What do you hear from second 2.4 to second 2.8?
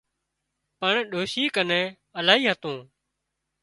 هتون